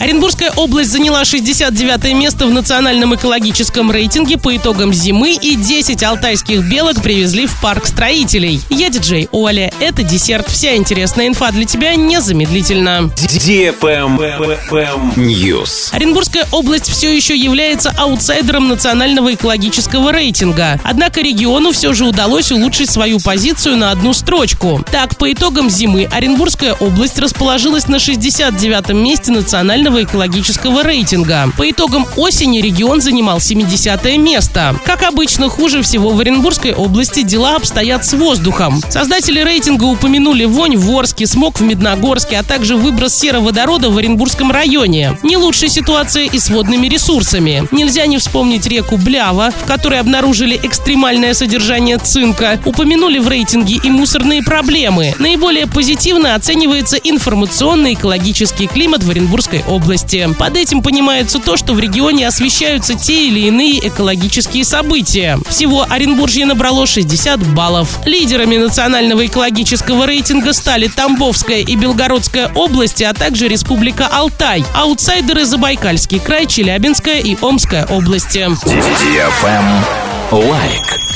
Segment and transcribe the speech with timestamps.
[0.00, 6.62] Оренбургская область заняла 69 место в национальном экологическом рейтинге по итогам зимы и 10 алтайских
[6.70, 8.60] белок привезли в парк строителей.
[8.70, 9.72] Я диджей Оля.
[9.80, 10.48] Это десерт.
[10.48, 13.10] Вся интересная инфа для тебя незамедлительно.
[15.16, 15.88] News.
[15.90, 20.78] Оренбургская область все еще является аутсайдером национального экологического рейтинга.
[20.84, 24.80] Однако региону все же удалось улучшить свою позицию на одну строчку.
[24.92, 31.50] Так, по итогам зимы Оренбургская область расположилась на 69 месте национального национального экологического рейтинга.
[31.56, 34.76] По итогам осени регион занимал 70 место.
[34.84, 38.80] Как обычно, хуже всего в Оренбургской области дела обстоят с воздухом.
[38.90, 44.50] Создатели рейтинга упомянули вонь в Орске, смог в Медногорске, а также выброс сероводорода в Оренбургском
[44.50, 45.18] районе.
[45.22, 47.66] Не лучшая ситуация и с водными ресурсами.
[47.70, 52.60] Нельзя не вспомнить реку Блява, в которой обнаружили экстремальное содержание цинка.
[52.64, 55.14] Упомянули в рейтинге и мусорные проблемы.
[55.18, 60.28] Наиболее позитивно оценивается информационный экологический климат в Оренбургской области области.
[60.38, 65.38] Под этим понимается то, что в регионе освещаются те или иные экологические события.
[65.48, 68.00] Всего Оренбуржье набрало 60 баллов.
[68.04, 74.64] Лидерами национального экологического рейтинга стали Тамбовская и Белгородская области, а также Республика Алтай.
[74.74, 78.48] Аутсайдеры Забайкальский край, Челябинская и Омская области.
[80.30, 81.07] Лайк.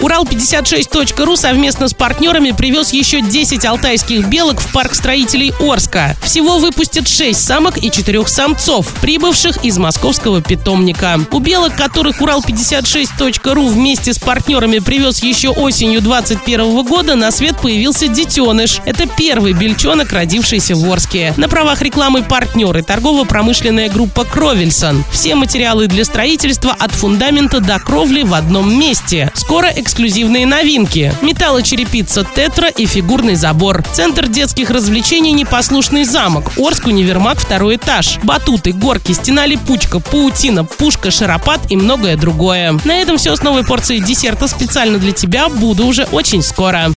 [0.00, 6.16] Урал56.ру совместно с партнерами привез еще 10 алтайских белок в парк строителей Орска.
[6.22, 11.20] Всего выпустят 6 самок и 4 самцов, прибывших из московского питомника.
[11.30, 18.08] У белок, которых Урал56.ру вместе с партнерами привез еще осенью 2021 года, на свет появился
[18.08, 18.80] детеныш.
[18.86, 21.34] Это первый бельчонок, родившийся в Орске.
[21.36, 25.04] На правах рекламы партнеры торгово-промышленная группа Кровельсон.
[25.12, 29.30] Все материалы для строительства от фундамента до кровли в одном месте.
[29.34, 31.12] Скоро эксклюзивные новинки.
[31.20, 33.82] Металлочерепица Тетра и фигурный забор.
[33.92, 36.52] Центр детских развлечений «Непослушный замок».
[36.56, 38.20] Орск, универмаг, второй этаж.
[38.22, 42.78] Батуты, горки, стена липучка, паутина, пушка, шаропат и многое другое.
[42.84, 45.48] На этом все с новой порцией десерта специально для тебя.
[45.48, 46.88] Буду уже очень скоро.